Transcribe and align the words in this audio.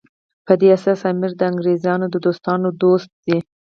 په 0.45 0.53
دې 0.59 0.67
اساس 0.77 0.99
امیر 1.11 1.31
د 1.37 1.41
انګریزانو 1.51 2.05
د 2.09 2.15
دوستانو 2.25 2.67
دوست 2.81 3.09
شي. 3.23 3.37